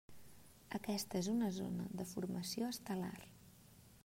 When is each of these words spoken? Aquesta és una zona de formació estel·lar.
Aquesta 0.77 1.19
és 1.21 1.29
una 1.35 1.51
zona 1.59 1.87
de 2.01 2.09
formació 2.15 2.75
estel·lar. 2.79 3.17